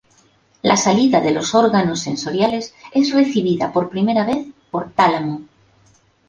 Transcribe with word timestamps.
La 0.63 0.77
salida 0.77 1.21
de 1.21 1.29
los 1.29 1.53
órganos 1.53 1.99
sensoriales 1.99 2.73
es 2.91 3.13
recibida 3.13 3.71
por 3.71 3.91
primera 3.91 4.25
vez 4.25 4.47
por 4.71 4.91
Tálamo. 4.93 5.41